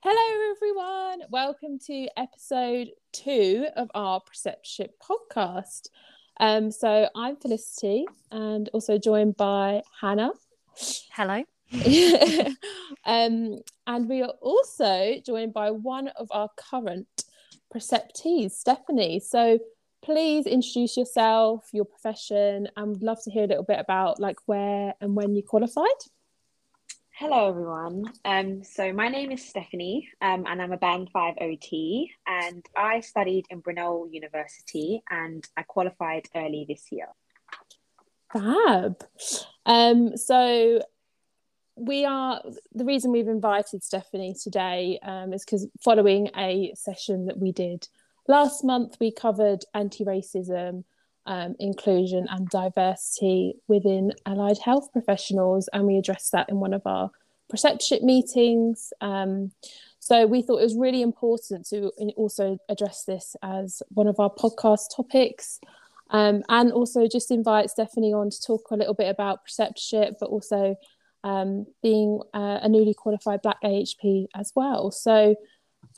[0.00, 1.22] Hello, everyone.
[1.30, 5.88] Welcome to episode two of our Preceptorship podcast.
[6.38, 10.32] Um, so I'm Felicity and also joined by Hannah.
[11.12, 11.42] Hello.
[13.06, 17.06] um, and we are also joined by one of our current
[17.74, 19.20] preceptees, Stephanie.
[19.20, 19.58] So
[20.02, 24.38] please introduce yourself, your profession, and would love to hear a little bit about like
[24.46, 25.86] where and when you qualified.
[27.14, 28.04] Hello, everyone.
[28.24, 33.00] Um, so my name is Stephanie, um, and I'm a Band 5 OT, and I
[33.00, 37.06] studied in Brunel University, and I qualified early this year.
[38.32, 39.04] Fab.
[39.66, 40.82] Um, so
[41.76, 47.38] we are the reason we've invited Stephanie today um, is because following a session that
[47.38, 47.88] we did
[48.28, 50.84] last month, we covered anti-racism,
[51.26, 56.82] um, inclusion, and diversity within allied health professionals, and we addressed that in one of
[56.86, 57.10] our
[57.52, 58.92] preceptorship meetings.
[59.00, 59.52] Um,
[59.98, 64.30] so we thought it was really important to also address this as one of our
[64.30, 65.60] podcast topics.
[66.10, 70.28] Um, and also just invite Stephanie on to talk a little bit about preceptorship, but
[70.28, 70.76] also
[71.24, 74.90] um, being uh, a newly qualified Black AHP as well.
[74.90, 75.36] So,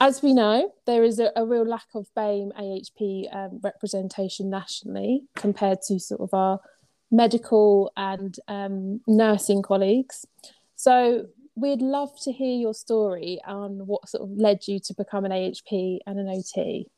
[0.00, 5.24] as we know, there is a, a real lack of BAME AHP um, representation nationally
[5.36, 6.60] compared to sort of our
[7.10, 10.26] medical and um, nursing colleagues.
[10.76, 15.24] So, we'd love to hear your story on what sort of led you to become
[15.24, 16.88] an AHP and an OT.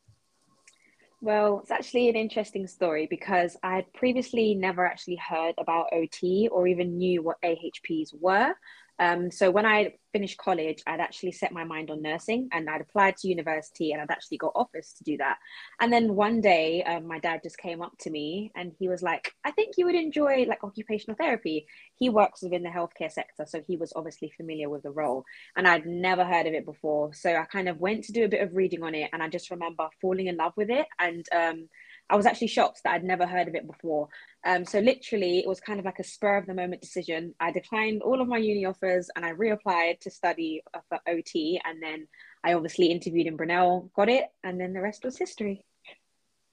[1.21, 6.47] Well, it's actually an interesting story because I had previously never actually heard about OT
[6.51, 8.53] or even knew what AHPs were.
[8.99, 12.81] Um, so when I finished college, I'd actually set my mind on nursing and I'd
[12.81, 15.37] applied to university and I'd actually got offers to do that.
[15.79, 19.03] And then one day, um, my dad just came up to me and he was
[19.03, 21.67] like, I think you would enjoy like occupational therapy.
[21.99, 25.23] He works within the healthcare sector, so he was obviously familiar with the role.
[25.55, 27.13] And I'd never heard of it before.
[27.13, 29.29] So I kind of went to do a bit of reading on it and I
[29.29, 30.87] just remember falling in love with it.
[30.97, 31.69] And um,
[32.09, 34.07] I was actually shocked that I'd never heard of it before.
[34.45, 37.35] Um, so literally, it was kind of like a spur of the moment decision.
[37.39, 41.83] I declined all of my uni offers and I reapplied to study for OT, and
[41.83, 42.07] then
[42.43, 45.65] I obviously interviewed in Brunel, got it, and then the rest was history.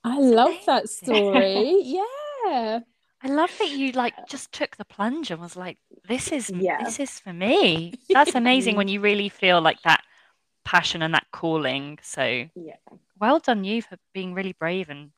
[0.03, 1.83] I love that story.
[1.83, 2.81] yeah.
[3.25, 6.85] I love that you like just took the plunge and was like, "This is yeah.
[6.85, 10.03] this is for me." That's amazing when you really feel like that
[10.65, 11.99] passion and that calling.
[12.03, 12.23] So,
[12.55, 12.77] yeah,
[13.19, 15.11] well done you for being really brave and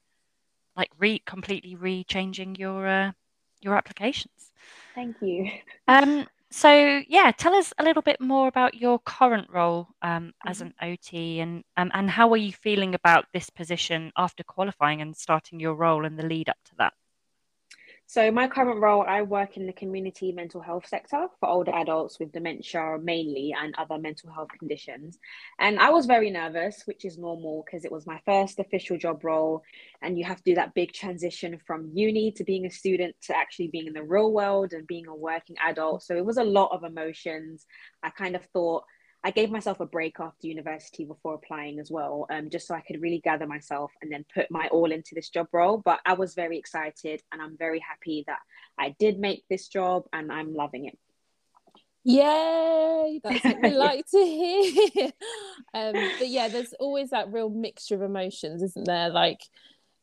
[0.76, 3.12] like re completely re-changing your uh,
[3.60, 4.52] your applications.
[4.94, 5.50] Thank you.
[5.88, 10.58] Um, so yeah, tell us a little bit more about your current role um, as
[10.58, 10.70] mm-hmm.
[10.80, 15.16] an OT and um, and how are you feeling about this position after qualifying and
[15.16, 16.92] starting your role and the lead up to that?
[18.08, 22.20] So, my current role, I work in the community mental health sector for older adults
[22.20, 25.18] with dementia mainly and other mental health conditions.
[25.58, 29.24] And I was very nervous, which is normal because it was my first official job
[29.24, 29.64] role.
[30.02, 33.36] And you have to do that big transition from uni to being a student to
[33.36, 36.04] actually being in the real world and being a working adult.
[36.04, 37.66] So, it was a lot of emotions.
[38.04, 38.84] I kind of thought,
[39.26, 42.80] I gave myself a break after university before applying as well, um, just so I
[42.80, 45.78] could really gather myself and then put my all into this job role.
[45.78, 48.38] But I was very excited and I'm very happy that
[48.78, 50.96] I did make this job and I'm loving it.
[52.04, 53.20] Yay!
[53.24, 55.06] That's what we like to hear.
[55.74, 59.08] um, but yeah, there's always that real mixture of emotions, isn't there?
[59.08, 59.40] Like,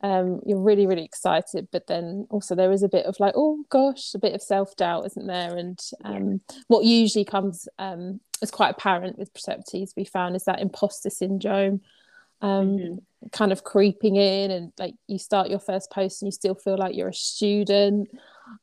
[0.03, 3.63] um, you're really, really excited, but then also there is a bit of like, oh
[3.69, 5.55] gosh, a bit of self doubt, isn't there?
[5.55, 6.57] And um, yeah.
[6.67, 11.79] what usually comes um, is quite apparent with preceptees we found is that imposter syndrome
[12.41, 13.27] um, mm-hmm.
[13.31, 16.77] kind of creeping in, and like you start your first post and you still feel
[16.77, 18.09] like you're a student.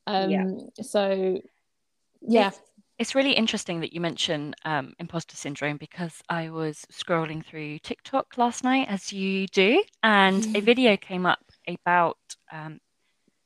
[0.05, 0.45] Um, yeah.
[0.83, 1.41] So,
[2.21, 2.49] yeah.
[2.49, 2.61] It's,
[3.01, 8.37] it's really interesting that you mention um, imposter syndrome because I was scrolling through TikTok
[8.37, 12.19] last night, as you do, and a video came up about
[12.51, 12.79] um,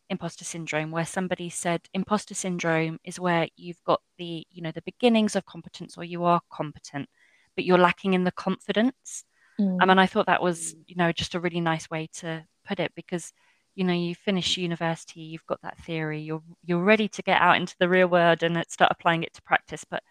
[0.09, 4.81] imposter syndrome where somebody said imposter syndrome is where you've got the you know the
[4.81, 7.07] beginnings of competence or you are competent
[7.55, 9.23] but you're lacking in the confidence.
[9.57, 9.81] Mm.
[9.81, 12.78] um, and i thought that was you know just a really nice way to put
[12.78, 13.31] it because
[13.75, 17.57] you know you finish university you've got that theory you're you're ready to get out
[17.57, 20.01] into the real world and start applying it to practice but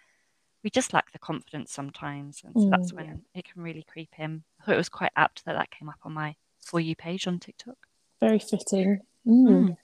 [0.63, 3.15] we just lack the confidence sometimes and so mm, that's when yeah.
[3.35, 5.99] it can really creep in i thought it was quite apt that that came up
[6.05, 7.77] on my for you page on tiktok
[8.21, 9.49] very fitting mm.
[9.49, 9.77] Mm.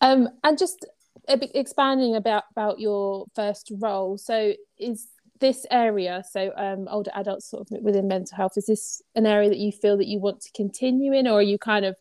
[0.00, 0.86] Um, and just
[1.28, 5.08] expanding about about your first role so is
[5.40, 9.48] this area so um, older adults sort of within mental health is this an area
[9.48, 11.96] that you feel that you want to continue in or are you kind of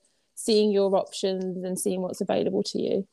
[0.45, 3.07] seeing your options and seeing what's available to you?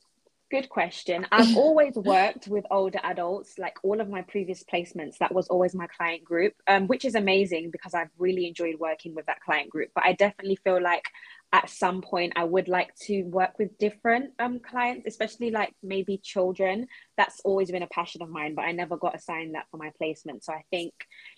[0.53, 1.27] Good question.
[1.33, 5.75] I've always worked with older adults, like all of my previous placements, that was always
[5.75, 9.71] my client group, um, which is amazing because I've really enjoyed working with that client
[9.71, 9.89] group.
[9.95, 11.07] But I definitely feel like
[11.55, 16.21] at some point I would like to work with different um, clients, especially like maybe
[16.23, 16.87] children.
[17.17, 19.91] That's always been a passion of mine, but I never got assigned that for my
[19.97, 20.45] placement.
[20.45, 20.93] So I think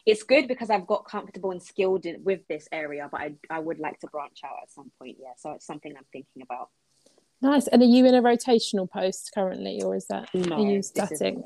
[0.06, 3.60] it's good because I've got comfortable and skilled in, with this area, but I, I
[3.60, 5.18] would like to branch out at some point.
[5.20, 6.70] Yeah, so it's something I'm thinking about.
[7.44, 7.66] Nice.
[7.66, 11.36] And are you in a rotational post currently, or is that no, are you static?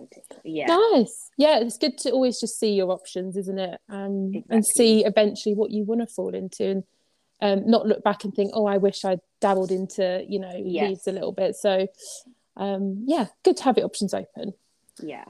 [0.45, 0.67] Yeah.
[0.67, 1.29] Nice.
[1.37, 3.81] Yeah, it's good to always just see your options, isn't it?
[3.89, 4.45] Um, exactly.
[4.49, 6.85] and see eventually what you want to fall into,
[7.41, 10.55] and um, not look back and think, oh, I wish I dabbled into, you know,
[10.57, 10.89] yes.
[10.89, 11.57] these a little bit.
[11.57, 11.89] So,
[12.57, 14.55] um, yeah, good to have your options open.
[15.03, 15.25] Yeah.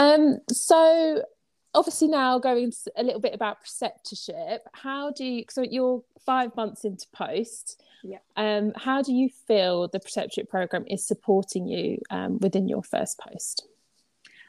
[0.00, 1.22] Um, so
[1.74, 6.84] obviously now going a little bit about preceptorship how do you so you're five months
[6.84, 7.80] into post.
[8.02, 8.18] Yeah.
[8.36, 13.20] Um how do you feel the preceptorship program is supporting you um, within your first
[13.20, 13.68] post?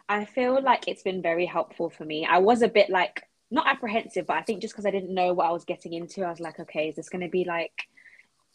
[0.09, 2.25] I feel like it's been very helpful for me.
[2.25, 5.33] I was a bit like not apprehensive but i think just because i didn't know
[5.33, 7.89] what i was getting into i was like okay is this going to be like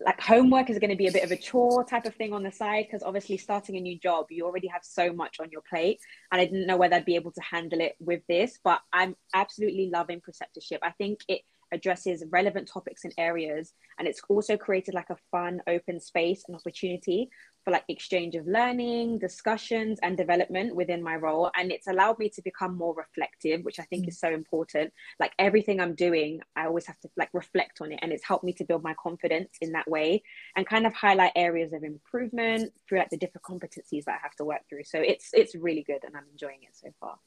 [0.04, 2.42] like homework is going to be a bit of a chore type of thing on
[2.42, 5.62] the side because obviously starting a new job you already have so much on your
[5.68, 5.98] plate
[6.30, 9.16] and i didn't know whether i'd be able to handle it with this but i'm
[9.34, 10.78] absolutely loving preceptorship.
[10.82, 15.60] I think it addresses relevant topics and areas and it's also created like a fun
[15.66, 17.30] open space and opportunity
[17.66, 21.50] for like exchange of learning, discussions, and development within my role.
[21.56, 24.08] And it's allowed me to become more reflective, which I think mm.
[24.08, 24.92] is so important.
[25.18, 27.98] Like everything I'm doing, I always have to like reflect on it.
[28.02, 30.22] And it's helped me to build my confidence in that way
[30.54, 34.44] and kind of highlight areas of improvement throughout the different competencies that I have to
[34.44, 34.84] work through.
[34.84, 37.18] So it's it's really good and I'm enjoying it so far.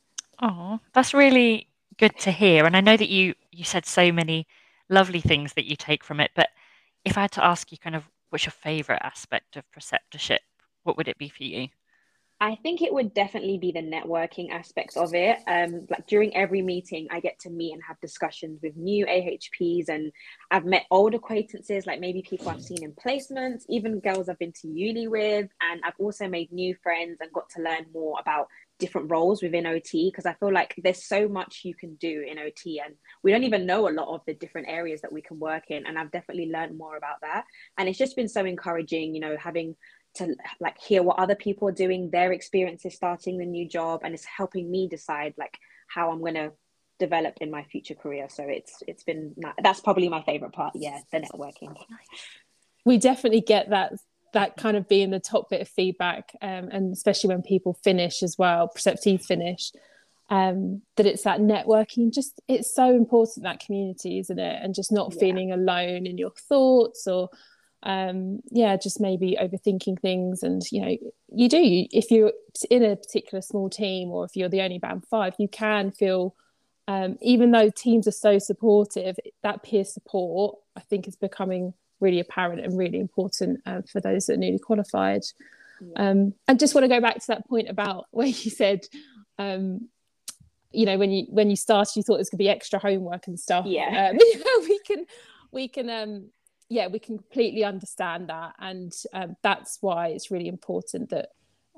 [0.42, 1.68] Oh, that's really
[2.00, 2.66] good to hear.
[2.66, 4.48] And I know that you you said so many
[4.90, 6.50] lovely things that you take from it, but
[7.06, 10.40] if I had to ask you kind of what's your favorite aspect of preceptorship?
[10.84, 11.68] What would it be for you?
[12.42, 15.40] I think it would definitely be the networking aspect of it.
[15.46, 19.90] Um, like during every meeting, I get to meet and have discussions with new AHPs,
[19.90, 20.10] and
[20.50, 24.54] I've met old acquaintances, like maybe people I've seen in placements, even girls I've been
[24.62, 28.48] to uni with, and I've also made new friends and got to learn more about
[28.80, 32.40] different roles within OT because I feel like there's so much you can do in
[32.40, 35.40] OT and we don't even know a lot of the different areas that we can
[35.40, 37.44] work in and I've definitely learned more about that.
[37.78, 39.76] And it's just been so encouraging you know having
[40.16, 44.14] to like hear what other people are doing their experiences starting the new job and
[44.14, 46.52] it's helping me decide like how I'm going to
[47.00, 48.28] develop in my future career.
[48.30, 51.76] So it's it's been that's probably my favorite part yeah the networking.
[52.86, 53.94] We definitely get that
[54.34, 58.24] that kind of being the top bit of feedback, um, and especially when people finish
[58.24, 59.72] as well, preceptees finish,
[60.30, 62.14] um, that it's that networking.
[62.14, 64.60] Just it's so important that community, isn't it?
[64.64, 65.20] And just not yeah.
[65.20, 67.30] feeling alone in your thoughts or
[67.84, 70.98] um yeah just maybe overthinking things and you know
[71.34, 72.34] you do if you're
[72.70, 76.36] in a particular small team or if you're the only band five you can feel
[76.90, 82.20] um even though teams are so supportive that peer support i think is becoming really
[82.20, 85.24] apparent and really important uh, for those that are newly qualified.
[85.82, 86.10] Yeah.
[86.10, 88.82] Um, and just want to go back to that point about where you said,
[89.38, 89.90] um,
[90.72, 92.80] you know, when you when you started, you thought it was going to be extra
[92.80, 93.66] homework and stuff.
[93.66, 94.18] Yeah, um,
[94.62, 95.06] we can
[95.52, 96.30] we can um,
[96.70, 101.30] yeah we can completely understand that, and um, that's why it's really important that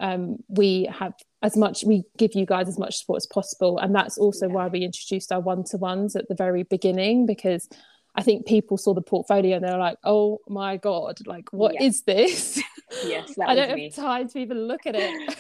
[0.02, 3.96] um, we have as much we give you guys as much support as possible and
[3.96, 4.54] that's also yeah.
[4.54, 7.70] why we introduced our one-to-ones at the very beginning because
[8.16, 11.84] I think people saw the portfolio and they're like, "Oh my god, like what yeah.
[11.84, 12.62] is this?"
[13.06, 13.86] Yes, I don't me.
[13.86, 15.38] have time to even look at it.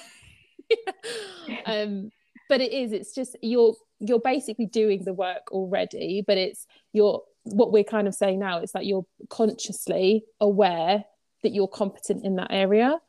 [1.65, 2.11] um,
[2.49, 2.91] but it is.
[2.91, 8.07] It's just you're you're basically doing the work already, but it's you're what we're kind
[8.07, 11.03] of saying now is that you're consciously aware
[11.43, 12.99] that you're competent in that area.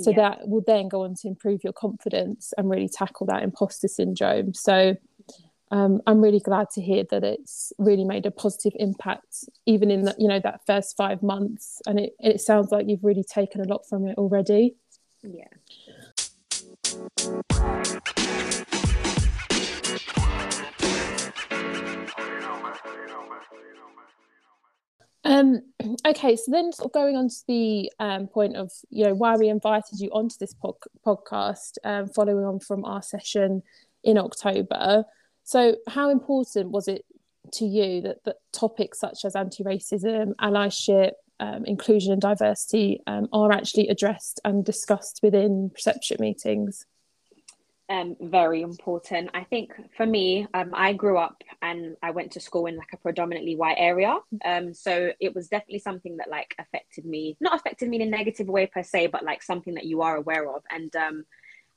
[0.00, 0.16] So yeah.
[0.16, 4.54] that will then go on to improve your confidence and really tackle that imposter syndrome.
[4.54, 4.96] So
[5.72, 10.02] um, I'm really glad to hear that it's really made a positive impact, even in
[10.02, 13.62] that you know that first five months, and it it sounds like you've really taken
[13.62, 14.76] a lot from it already.
[15.22, 15.48] Yeah.
[25.24, 25.62] Um,
[26.06, 29.36] okay, so then sort of going on to the um, point of you know why
[29.36, 30.74] we invited you onto this pod-
[31.06, 33.62] podcast, um, following on from our session
[34.04, 35.06] in October.
[35.44, 37.04] So, how important was it
[37.52, 43.28] to you that, that topics such as anti racism, allyship, um, inclusion, and diversity um,
[43.32, 46.86] are actually addressed and discussed within preceptorship meetings?
[47.88, 49.30] Um, very important.
[49.34, 52.88] I think for me, um, I grew up and I went to school in like
[52.94, 54.16] a predominantly white area.
[54.44, 58.10] Um, so it was definitely something that like affected me, not affected me in a
[58.10, 60.62] negative way per se, but like something that you are aware of.
[60.70, 61.24] And um,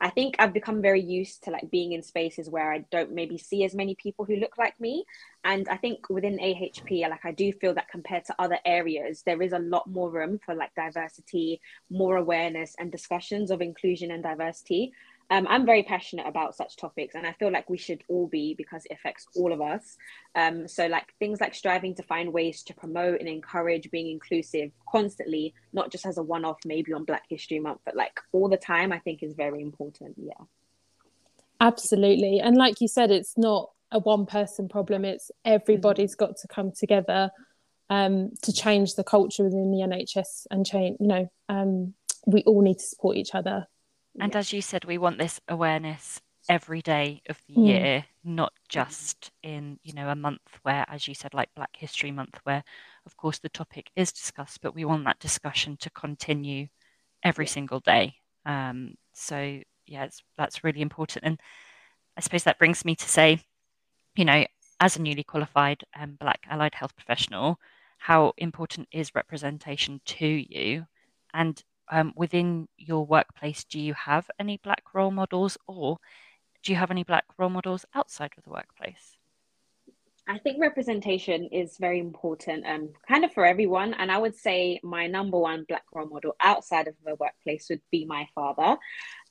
[0.02, 3.38] I think I've become very used to like being in spaces where I don't maybe
[3.38, 5.06] see as many people who look like me.
[5.44, 9.42] And I think within AHP, like I do feel that compared to other areas, there
[9.42, 14.22] is a lot more room for like diversity, more awareness, and discussions of inclusion and
[14.22, 14.92] diversity
[15.32, 18.54] um, I'm very passionate about such topics, and I feel like we should all be
[18.54, 19.98] because it affects all of us.
[20.36, 24.72] Um, so, like things like striving to find ways to promote and encourage being inclusive
[24.90, 28.50] constantly, not just as a one off, maybe on Black History Month, but like all
[28.50, 30.16] the time, I think is very important.
[30.18, 30.46] Yeah.
[31.60, 32.40] Absolutely.
[32.40, 36.26] And like you said, it's not a one person problem, it's everybody's mm-hmm.
[36.26, 37.32] got to come together
[37.90, 41.94] um, to change the culture within the NHS and change, you know, um,
[42.28, 43.68] we all need to support each other
[44.20, 44.40] and yeah.
[44.40, 47.68] as you said, we want this awareness every day of the mm.
[47.68, 52.12] year, not just in, you know, a month where, as you said, like Black History
[52.12, 52.64] Month, where
[53.06, 56.68] of course the topic is discussed, but we want that discussion to continue
[57.24, 58.16] every single day.
[58.46, 60.08] Um, so yeah,
[60.38, 61.26] that's really important.
[61.26, 61.40] And
[62.18, 63.40] I suppose that brings me to say,
[64.16, 64.46] you know,
[64.80, 67.60] as a newly qualified um, Black allied health professional,
[67.98, 70.86] how important is representation to you?
[71.34, 75.98] And um, within your workplace, do you have any black role models or
[76.64, 79.18] do you have any black role models outside of the workplace?
[80.28, 83.94] I think representation is very important, um, kind of for everyone.
[83.94, 87.82] And I would say my number one black role model outside of the workplace would
[87.92, 88.78] be my father.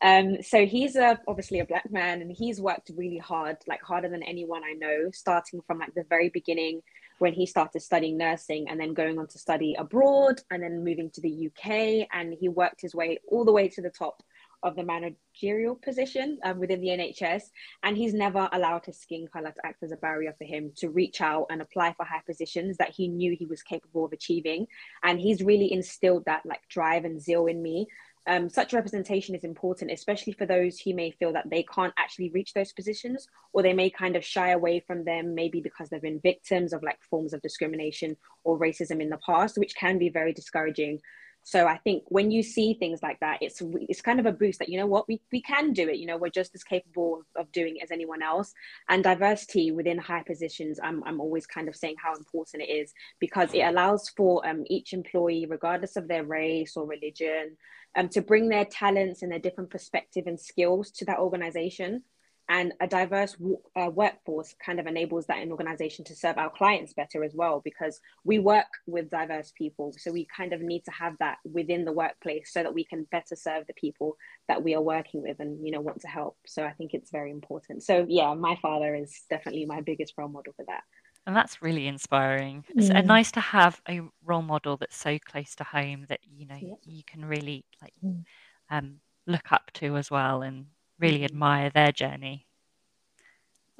[0.01, 4.09] Um, so he's a, obviously a black man, and he's worked really hard, like harder
[4.09, 6.83] than anyone I know, starting from like the very beginning
[7.25, 11.09] when he started studying nursing and then going on to study abroad and then moving
[11.09, 12.07] to the UK.
[12.13, 14.23] And he worked his way all the way to the top
[14.63, 17.45] of the managerial position um, within the NHS.
[17.83, 20.91] And he's never allowed his skin color to act as a barrier for him to
[20.91, 24.67] reach out and apply for high positions that he knew he was capable of achieving.
[25.03, 27.87] And he's really instilled that like drive and zeal in me
[28.27, 32.31] um, such representation is important, especially for those who may feel that they can't actually
[32.31, 36.01] reach those positions or they may kind of shy away from them, maybe because they've
[36.01, 40.09] been victims of like forms of discrimination or racism in the past, which can be
[40.09, 41.01] very discouraging.
[41.47, 44.59] So I think when you see things like that, it's it's kind of a boost
[44.61, 45.99] that you know what we, we can do it.
[45.99, 48.55] You know we're just as capable of, of doing it as anyone else.
[48.89, 52.95] And diversity within high positions, I'm I'm always kind of saying how important it is
[53.21, 57.59] because it allows for um, each employee, regardless of their race or religion,
[57.95, 62.03] um, to bring their talents and their different perspective and skills to that organization.
[62.49, 63.37] And a diverse
[63.75, 67.63] uh, workforce kind of enables that in organization to serve our clients better as well,
[67.65, 69.95] because we work with diverse people.
[69.97, 73.07] So we kind of need to have that within the workplace so that we can
[73.11, 74.17] better serve the people
[74.49, 76.37] that we are working with and, you know, want to help.
[76.47, 77.83] So I think it's very important.
[77.83, 80.83] So yeah, my father is definitely my biggest role model for that.
[81.27, 82.65] And that's really inspiring.
[82.77, 86.47] It's uh, nice to have a role model that's so close to home that you
[86.47, 86.75] know yeah.
[86.85, 88.23] you can really like mm.
[88.71, 88.97] um,
[89.27, 90.67] look up to as well and
[90.99, 92.47] really admire their journey.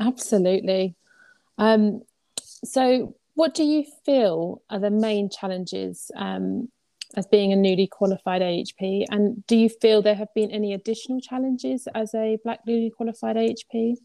[0.01, 0.97] Absolutely.
[1.59, 2.03] Um,
[2.43, 6.69] so, what do you feel are the main challenges um,
[7.17, 9.07] as being a newly qualified AHP?
[9.11, 13.37] And do you feel there have been any additional challenges as a Black newly qualified
[13.37, 13.97] AHP?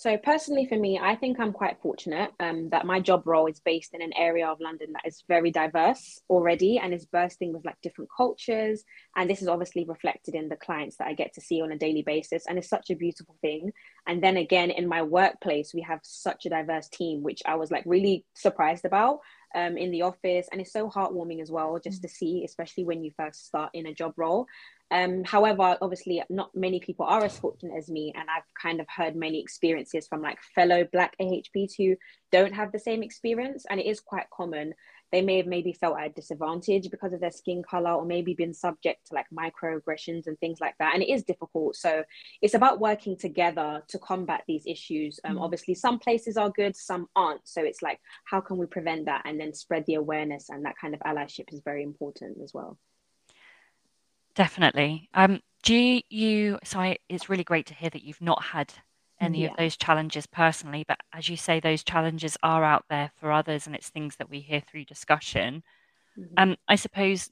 [0.00, 3.60] So personally, for me, I think I'm quite fortunate um, that my job role is
[3.60, 7.66] based in an area of London that is very diverse already and is bursting with
[7.66, 8.82] like different cultures.
[9.14, 11.76] And this is obviously reflected in the clients that I get to see on a
[11.76, 13.72] daily basis, and it's such a beautiful thing.
[14.06, 17.70] And then again, in my workplace, we have such a diverse team, which I was
[17.70, 19.18] like really surprised about
[19.54, 22.02] um, in the office, and it's so heartwarming as well just mm.
[22.04, 24.46] to see, especially when you first start in a job role.
[24.90, 28.86] Um, however, obviously, not many people are as fortunate as me, and I've kind of
[28.88, 31.96] heard many experiences from like fellow Black AHPs who
[32.32, 34.74] don't have the same experience, and it is quite common.
[35.12, 38.34] They may have maybe felt at a disadvantage because of their skin color, or maybe
[38.34, 40.94] been subject to like microaggressions and things like that.
[40.94, 41.76] And it is difficult.
[41.76, 42.04] So
[42.42, 45.18] it's about working together to combat these issues.
[45.24, 47.48] Um, mm Obviously, some places are good, some aren't.
[47.48, 50.48] So it's like, how can we prevent that and then spread the awareness?
[50.48, 52.78] And that kind of allyship is very important as well.
[54.40, 55.10] Definitely.
[55.12, 58.72] Um, do you, so I, it's really great to hear that you've not had
[59.20, 59.50] any yeah.
[59.50, 63.66] of those challenges personally, but as you say, those challenges are out there for others
[63.66, 65.62] and it's things that we hear through discussion.
[66.18, 66.32] Mm-hmm.
[66.38, 67.28] Um, I suppose,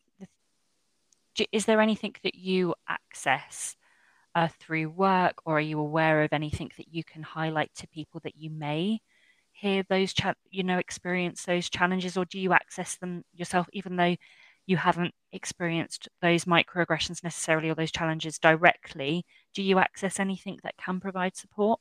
[1.51, 3.75] is there anything that you access
[4.35, 8.21] uh, through work or are you aware of anything that you can highlight to people
[8.25, 9.01] that you may
[9.53, 13.97] hear those, cha- you know, experience those challenges or do you access them yourself, even
[13.97, 14.15] though
[14.69, 20.77] you haven't experienced those microaggressions necessarily or those challenges directly, do you access anything that
[20.77, 21.81] can provide support?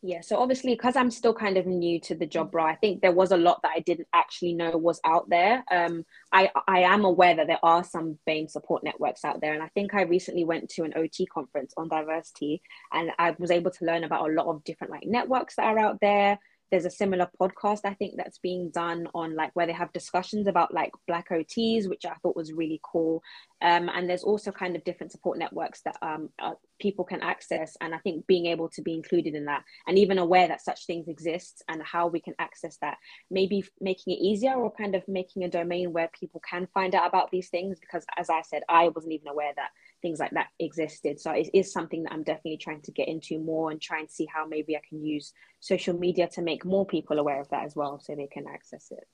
[0.00, 3.00] Yeah, so obviously, because I'm still kind of new to the job role, I think
[3.00, 5.64] there was a lot that I didn't actually know was out there.
[5.70, 9.62] Um, I I am aware that there are some BAME support networks out there, and
[9.62, 12.60] I think I recently went to an OT conference on diversity,
[12.92, 15.78] and I was able to learn about a lot of different like networks that are
[15.78, 16.38] out there
[16.70, 20.46] there's a similar podcast i think that's being done on like where they have discussions
[20.46, 23.22] about like black ots which i thought was really cool.
[23.62, 27.76] Um, and there's also kind of different support networks that um, uh, people can access
[27.80, 30.86] and i think being able to be included in that and even aware that such
[30.86, 32.98] things exist and how we can access that
[33.30, 37.08] maybe making it easier or kind of making a domain where people can find out
[37.08, 39.70] about these things because as i said i wasn't even aware that
[40.04, 41.18] things like that existed.
[41.18, 44.10] So it is something that I'm definitely trying to get into more and try and
[44.10, 47.64] see how maybe I can use social media to make more people aware of that
[47.64, 49.08] as well so they can access it.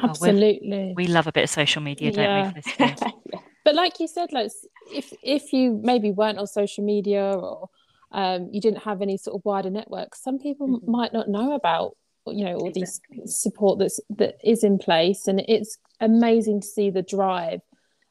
[0.00, 0.90] Absolutely.
[0.90, 2.52] Oh, we love a bit of social media, don't yeah.
[2.78, 2.94] we?
[3.64, 4.50] But like you said, like
[4.92, 7.68] if if you maybe weren't on social media or
[8.10, 10.90] um, you didn't have any sort of wider network, some people mm-hmm.
[10.90, 13.20] might not know about you know all exactly.
[13.20, 17.60] these support that's that is in place, and it's amazing to see the drive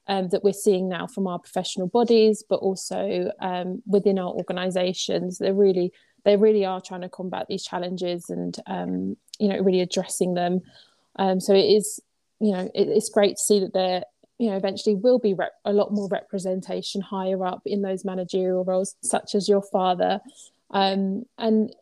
[0.08, 5.38] um, that we're seeing now from our professional bodies, but also um, within our organisations.
[5.38, 5.91] They really,
[6.25, 10.62] they really are trying to combat these challenges and um, you know really addressing them.
[11.17, 12.00] Um, so it is,
[12.39, 14.03] you know, it, it's great to see that there,
[14.38, 18.63] you know, eventually will be rep- a lot more representation higher up in those managerial
[18.63, 20.20] roles, such as your father,
[20.72, 21.74] um, and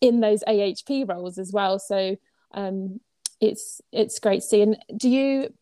[0.00, 1.78] in those AHP roles as well.
[1.78, 2.16] So
[2.52, 3.00] um,
[3.40, 4.62] it's it's great to see.
[4.62, 5.52] And do you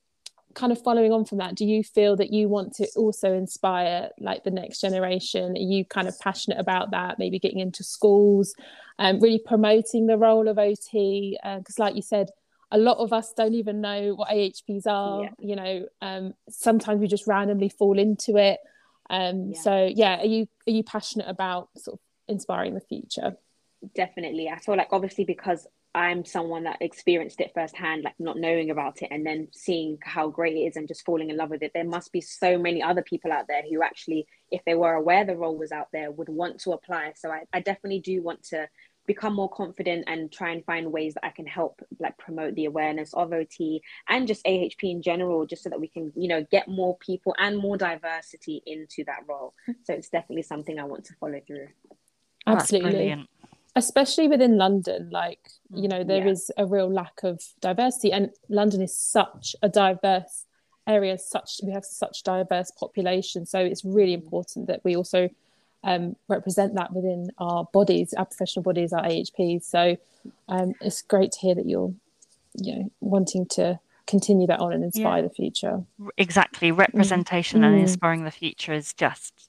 [0.55, 4.11] kind of following on from that do you feel that you want to also inspire
[4.19, 5.53] like the next generation?
[5.53, 8.55] Are you kind of passionate about that maybe getting into schools
[8.99, 12.29] and um, really promoting the role of ot because uh, like you said
[12.71, 15.31] a lot of us don't even know what ahps are yeah.
[15.39, 18.59] you know um, sometimes we just randomly fall into it.
[19.11, 19.61] Um, yeah.
[19.61, 23.37] so yeah are you are you passionate about sort of inspiring the future?
[23.95, 24.49] Definitely.
[24.49, 29.01] I feel like obviously because I'm someone that experienced it firsthand, like not knowing about
[29.03, 31.71] it and then seeing how great it is and just falling in love with it.
[31.73, 35.25] There must be so many other people out there who actually, if they were aware
[35.25, 37.13] the role was out there, would want to apply.
[37.15, 38.69] So I, I definitely do want to
[39.07, 42.65] become more confident and try and find ways that I can help like promote the
[42.65, 46.45] awareness of OT and just AHP in general, just so that we can, you know,
[46.51, 49.55] get more people and more diversity into that role.
[49.67, 49.73] Hmm.
[49.85, 51.69] So it's definitely something I want to follow through.
[52.47, 53.27] Absolutely
[53.77, 56.33] especially within London, like, you know, there yeah.
[56.33, 58.13] is a real lack of diversity.
[58.13, 60.45] And London is such a diverse
[60.87, 63.47] area, such we have such diverse population.
[63.47, 65.29] So it's really important that we also
[65.83, 69.65] um, represent that within our bodies, our professional bodies, our AHPs.
[69.65, 69.97] So
[70.49, 71.93] um, it's great to hear that you're,
[72.55, 75.29] you know, wanting to continue that on and inspire yeah.
[75.29, 75.83] the future.
[76.17, 76.71] Exactly.
[76.71, 77.67] Representation mm.
[77.67, 79.49] and inspiring the future is just,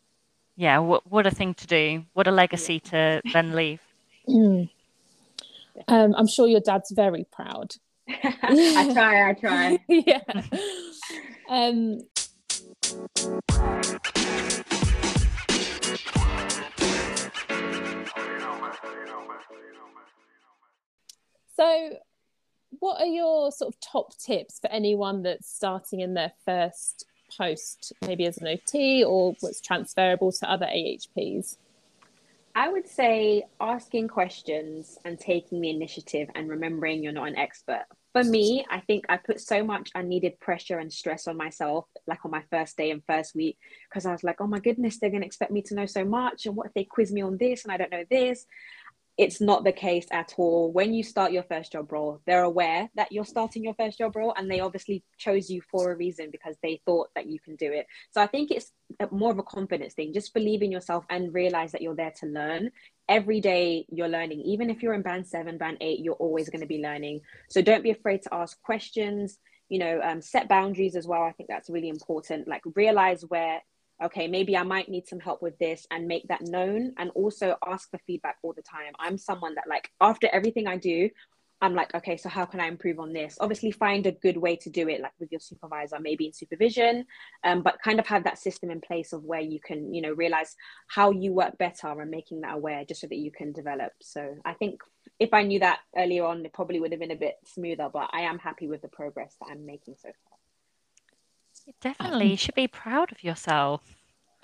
[0.56, 2.06] yeah, what, what a thing to do.
[2.14, 3.82] What a legacy to then leave.
[4.28, 4.70] Mm.
[5.88, 7.76] Um, I'm sure your dad's very proud.
[8.10, 9.80] I try, I try.
[9.88, 10.22] yeah.
[11.50, 12.02] Um,
[21.56, 21.98] so,
[22.80, 27.06] what are your sort of top tips for anyone that's starting in their first
[27.38, 31.58] post, maybe as an OT or what's transferable to other AHPs?
[32.58, 37.84] I would say asking questions and taking the initiative and remembering you're not an expert.
[38.14, 42.24] For me, I think I put so much unneeded pressure and stress on myself, like
[42.24, 43.58] on my first day and first week,
[43.90, 46.06] because I was like, oh my goodness, they're going to expect me to know so
[46.06, 46.46] much.
[46.46, 48.46] And what if they quiz me on this and I don't know this?
[49.18, 50.72] It's not the case at all.
[50.74, 54.16] When you start your first job role, they're aware that you're starting your first job
[54.16, 57.56] role and they obviously chose you for a reason because they thought that you can
[57.56, 57.88] do it.
[58.12, 58.72] So I think it's
[59.12, 60.14] more of a confidence thing.
[60.14, 62.72] Just believe in yourself and realize that you're there to learn.
[63.08, 64.42] Every day you're learning.
[64.42, 67.22] Even if you're in band seven, band eight, you're always going to be learning.
[67.50, 69.38] So don't be afraid to ask questions.
[69.70, 71.24] You know, um, set boundaries as well.
[71.24, 72.50] I think that's really important.
[72.50, 73.62] Like realize where
[74.04, 77.56] okay, maybe I might need some help with this and make that known and also
[77.66, 78.94] ask for feedback all the time.
[79.00, 81.10] I'm someone that, like, after everything I do,
[81.62, 83.38] I'm like, okay, so how can I improve on this?
[83.40, 87.06] Obviously, find a good way to do it, like with your supervisor, maybe in supervision,
[87.44, 90.12] um, but kind of have that system in place of where you can, you know,
[90.12, 90.56] realize
[90.88, 93.94] how you work better and making that aware just so that you can develop.
[94.02, 94.82] So I think
[95.20, 98.10] if I knew that earlier on, it probably would have been a bit smoother, but
[98.12, 100.35] I am happy with the progress that I'm making so far.
[101.82, 103.82] Definitely, you should be proud of yourself.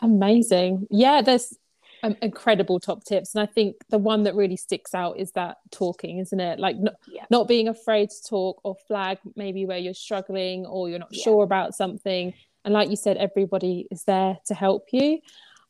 [0.01, 0.87] Amazing.
[0.89, 1.55] Yeah, there's
[2.03, 5.57] um, incredible top tips and i think the one that really sticks out is that
[5.69, 7.25] talking isn't it like not, yeah.
[7.29, 11.23] not being afraid to talk or flag maybe where you're struggling or you're not yeah.
[11.23, 12.33] sure about something
[12.65, 15.19] and like you said everybody is there to help you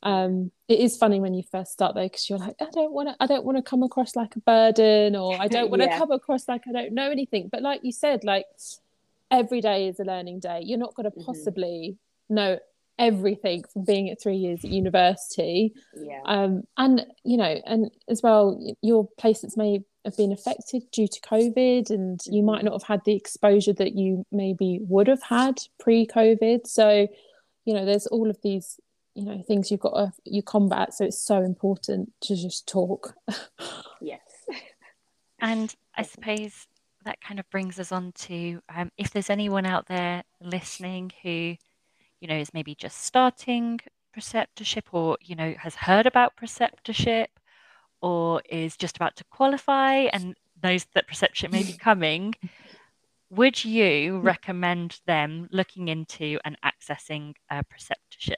[0.03, 3.09] um, it is funny when you first start though because you're like i don't want
[3.09, 5.89] to i don't want to come across like a burden or i don't want to
[5.89, 5.97] yeah.
[5.97, 8.45] come across like i don't know anything but like you said like
[9.31, 11.25] every day is a learning day you're not going to mm-hmm.
[11.25, 11.97] possibly
[12.29, 12.35] mm-hmm.
[12.35, 12.59] know
[12.99, 18.21] everything from being at three years at university yeah um and you know and as
[18.21, 22.33] well your placements may have been affected due to covid and mm-hmm.
[22.33, 22.65] you might mm-hmm.
[22.65, 27.07] not have had the exposure that you maybe would have had pre-covid so
[27.65, 28.79] you know there's all of these
[29.15, 33.15] you know things you've got to you combat so it's so important to just talk
[34.01, 34.19] yes
[35.39, 36.67] and i suppose
[37.05, 41.55] that kind of brings us on to um, if there's anyone out there listening who
[42.19, 43.79] you know is maybe just starting
[44.15, 47.27] preceptorship or you know has heard about preceptorship
[48.01, 52.33] or is just about to qualify and knows that preceptorship may be coming
[53.29, 58.35] would you recommend them looking into and accessing a preceptorship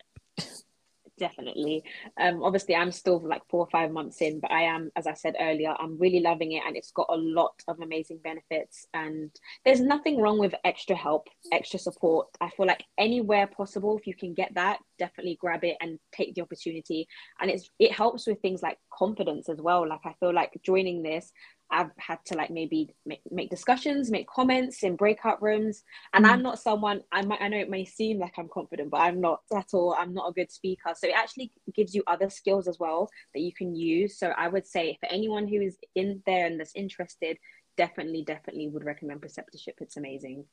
[1.18, 1.84] definitely.
[2.20, 5.14] Um, obviously, I'm still like four or five months in, but I am, as I
[5.14, 8.88] said earlier, I'm really loving it, and it's got a lot of amazing benefits.
[8.94, 9.32] And
[9.66, 12.28] there's nothing wrong with extra help, extra support.
[12.42, 16.36] I feel like anywhere possible, if you can get that, definitely grab it and take
[16.36, 17.08] the opportunity.
[17.40, 19.88] And it's it helps with things like confidence as well.
[19.88, 21.32] Like I feel like joining this,
[21.74, 25.84] I've had to like maybe make, make discussions, make comments in breakout rooms.
[26.14, 26.30] And mm.
[26.30, 29.20] I'm not someone, I might, I know it may seem like I'm confident, but I'm
[29.20, 29.96] not at all.
[29.98, 30.94] I'm not a good speaker.
[30.96, 34.18] So it actually gives you other skills as well that you can use.
[34.20, 37.38] So I would say for anyone who is in there and that's interested,
[37.76, 39.82] definitely, definitely would recommend preceptorship.
[39.82, 40.46] It's amazing.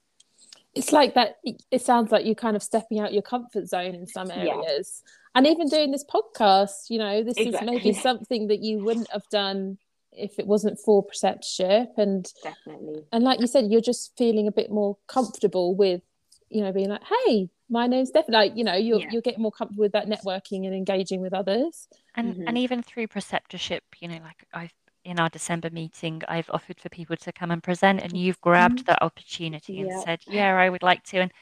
[0.75, 1.37] It's like that.
[1.71, 5.03] It sounds like you're kind of stepping out your comfort zone in some areas.
[5.05, 5.11] Yeah.
[5.35, 7.77] And even doing this podcast, you know, this exactly.
[7.77, 9.79] is maybe something that you wouldn't have done
[10.21, 14.53] if it wasn't for preceptorship and definitely and like you said you're just feeling a
[14.53, 16.03] bit more comfortable with
[16.49, 19.09] you know being like hey my name's definitely like you know you're, yeah.
[19.13, 22.49] you're getting more comfortable with that networking and engaging with others and mm-hmm.
[22.49, 24.73] and even through preceptorship you know like i've
[25.05, 28.79] in our december meeting i've offered for people to come and present and you've grabbed
[28.79, 28.87] mm-hmm.
[28.87, 29.85] that opportunity yeah.
[29.85, 31.33] and said yeah i would like to and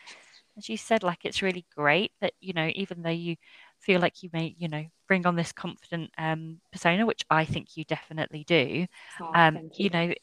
[0.57, 3.35] as you said like it's really great that you know even though you
[3.81, 7.77] feel like you may, you know, bring on this confident um, persona, which I think
[7.77, 8.87] you definitely do.
[9.21, 9.85] Oh, um, you.
[9.85, 9.91] you.
[9.91, 10.14] know,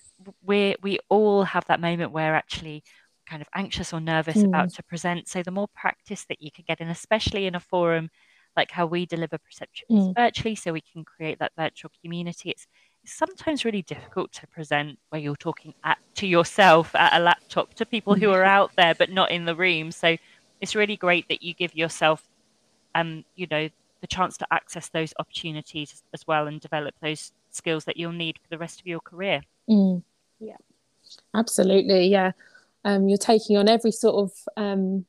[0.43, 2.83] we we all have that moment where actually
[3.25, 4.45] kind of anxious or nervous mm.
[4.45, 5.27] about to present.
[5.27, 8.09] So the more practice that you can get in, especially in a forum
[8.55, 10.15] like how we deliver perception mm.
[10.15, 12.51] virtually, so we can create that virtual community.
[12.51, 12.67] It's,
[13.03, 17.73] it's sometimes really difficult to present where you're talking at, to yourself at a laptop
[17.75, 19.91] to people who are out there but not in the room.
[19.91, 20.15] So
[20.61, 22.25] it's really great that you give yourself
[22.95, 23.69] um, you know,
[24.01, 28.37] the chance to access those opportunities as well and develop those skills that you'll need
[28.37, 29.41] for the rest of your career.
[29.69, 30.01] Mm.
[30.39, 30.57] Yeah,
[31.33, 32.07] absolutely.
[32.07, 32.31] Yeah,
[32.83, 35.05] um, you're taking on every sort of um,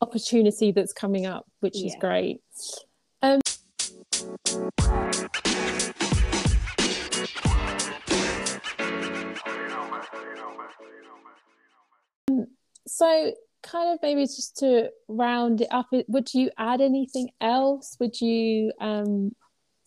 [0.00, 1.86] opportunity that's coming up, which yeah.
[1.86, 2.40] is great.
[3.22, 3.40] Um,
[12.86, 17.96] so kind of maybe just to round it up would you add anything else?
[18.00, 19.34] Would you um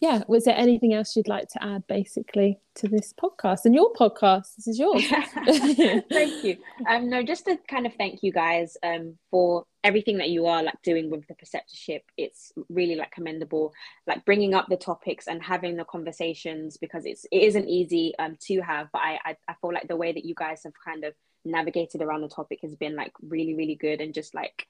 [0.01, 3.65] yeah was there anything else you'd like to add basically to this podcast?
[3.65, 5.03] And your podcast this is yours.
[6.09, 6.57] Thank you.
[6.89, 10.63] Um no just to kind of thank you guys um for everything that you are
[10.63, 12.01] like doing with the preceptorship.
[12.17, 13.73] It's really like commendable.
[14.07, 18.37] Like bringing up the topics and having the conversations because it's it isn't easy um
[18.47, 21.03] to have but I, I i feel like the way that you guys have kind
[21.03, 21.13] of
[21.45, 24.67] navigated around the topic has been like really really good and just like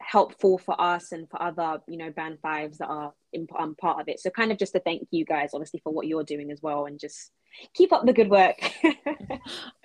[0.00, 4.00] helpful for us and for other you know band fives that are in um, part
[4.00, 4.20] of it.
[4.20, 6.86] So kind of just to thank you guys obviously for what you're doing as well
[6.86, 7.30] and just
[7.74, 8.58] keep up the good work.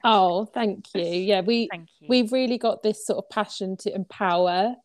[0.06, 1.06] Oh thank you.
[1.06, 2.08] Yeah we you.
[2.10, 4.76] we've really got this sort of passion to empower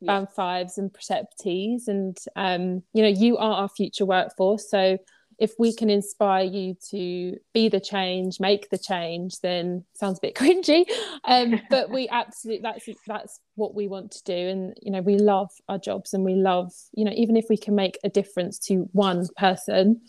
[0.00, 0.06] yes.
[0.06, 4.70] band fives and preceptees and um you know you are our future workforce.
[4.70, 4.98] So
[5.38, 10.22] if we can inspire you to be the change, make the change, then sounds a
[10.22, 10.84] bit cringy.
[11.24, 14.32] Um, but we absolutely that's that's what we want to do.
[14.34, 17.56] And you know, we love our jobs and we love, you know, even if we
[17.56, 20.00] can make a difference to one person,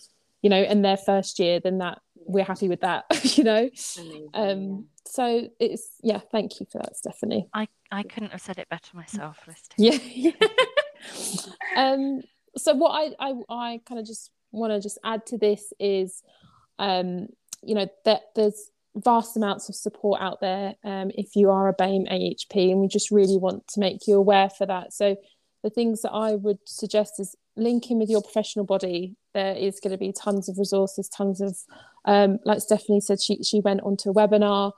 [0.42, 3.06] you know, in their first year, then that we're happy with that,
[3.38, 3.70] you know.
[4.34, 7.48] um so it's yeah, thank you for that, Stephanie.
[7.54, 9.38] I, I couldn't have said it better myself,
[9.78, 9.98] Yeah.
[11.76, 12.22] um
[12.58, 16.24] so what I I, I kind of just want to just add to this is,
[16.80, 17.28] um,
[17.64, 21.74] you know, that there's vast amounts of support out there um, if you are a
[21.74, 24.94] BAME AHP, and we just really want to make you aware for that.
[24.94, 25.18] So
[25.64, 29.16] the things that I would suggest is linking with your professional body.
[29.34, 31.58] there is going to be tons of resources, tons of,
[32.06, 34.72] um, like Stephanie said, she, she went onto a webinar.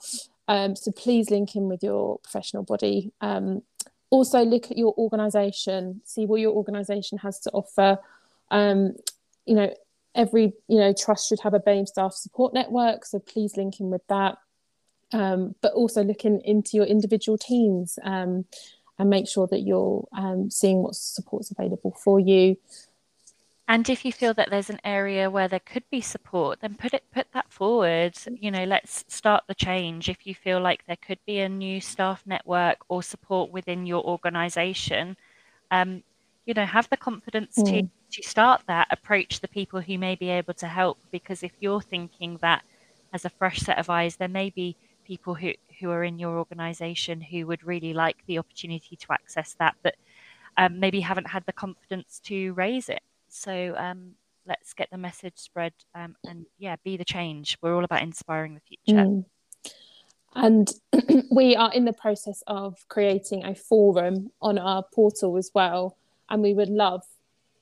[0.47, 3.11] Um, so please link in with your professional body.
[3.21, 3.61] Um,
[4.09, 7.99] also look at your organization, see what your organization has to offer.
[8.49, 8.95] Um,
[9.49, 9.73] you know,
[10.13, 13.03] every, you know, trust should have a BAME staff support network.
[13.03, 14.37] So please link in with that.
[15.11, 18.45] Um, but also looking into your individual teams um,
[18.99, 22.57] and make sure that you're um, seeing what support's available for you.
[23.67, 26.93] And if you feel that there's an area where there could be support, then put
[26.93, 28.15] it put that forward.
[28.31, 30.09] You know, let's start the change.
[30.09, 34.03] If you feel like there could be a new staff network or support within your
[34.03, 35.17] organisation,
[35.71, 36.03] um,
[36.45, 37.65] you know, have the confidence mm.
[37.65, 38.87] to to start that.
[38.91, 40.97] Approach the people who may be able to help.
[41.11, 42.63] Because if you're thinking that
[43.13, 46.37] as a fresh set of eyes, there may be people who who are in your
[46.37, 49.95] organisation who would really like the opportunity to access that, but
[50.57, 53.01] um, maybe haven't had the confidence to raise it.
[53.29, 54.11] So um,
[54.45, 57.57] let's get the message spread um, and yeah, be the change.
[57.61, 59.05] We're all about inspiring the future.
[59.05, 59.25] Mm.
[60.35, 60.71] And
[61.31, 65.97] we are in the process of creating a forum on our portal as well.
[66.29, 67.03] And we would love,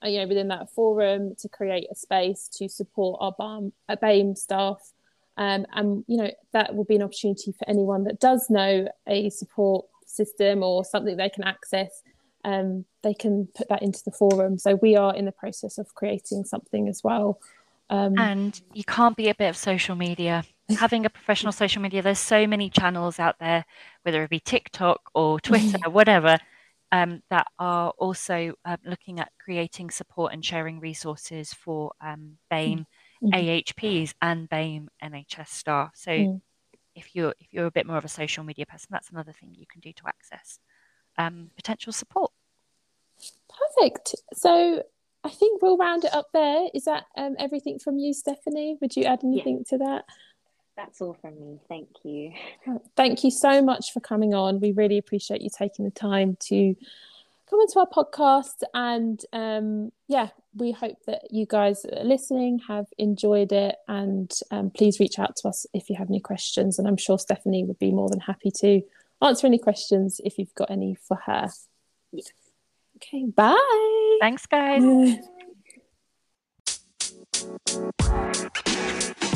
[0.04, 4.38] you know, within that forum to create a space to support our BAM, uh, BAME
[4.38, 4.92] staff.
[5.38, 9.30] Um, and, you know, that will be an opportunity for anyone that does know a
[9.30, 12.02] support system or something they can access
[12.48, 14.58] um, they can put that into the forum.
[14.58, 17.40] So we are in the process of creating something as well.
[17.90, 20.44] Um, and you can't be a bit of social media.
[20.80, 23.66] Having a professional social media, there's so many channels out there,
[24.04, 26.38] whether it be TikTok or Twitter, or whatever,
[26.92, 32.86] um, that are also uh, looking at creating support and sharing resources for um, BAME
[33.24, 33.34] mm-hmm.
[33.34, 35.92] AHPs and BAME NHS staff.
[35.96, 36.42] So mm.
[36.96, 39.54] if you're if you're a bit more of a social media person, that's another thing
[39.54, 40.60] you can do to access
[41.18, 42.32] um, potential support.
[43.50, 44.16] Perfect.
[44.34, 44.84] So
[45.24, 46.68] I think we'll round it up there.
[46.74, 48.78] Is that um, everything from you, Stephanie?
[48.82, 49.78] Would you add anything yeah.
[49.78, 50.06] to that?
[50.78, 51.60] That's all from me.
[51.68, 52.32] Thank you.
[52.96, 54.60] Thank you so much for coming on.
[54.60, 56.76] We really appreciate you taking the time to
[57.50, 58.62] come into our podcast.
[58.76, 63.76] And um, yeah, we hope that you guys listening have enjoyed it.
[63.88, 66.78] And um, please reach out to us if you have any questions.
[66.78, 68.82] And I'm sure Stephanie would be more than happy to
[69.22, 71.50] answer any questions if you've got any for her.
[72.12, 72.28] Yes.
[72.98, 74.18] Okay, bye.
[74.22, 75.18] Thanks, guys.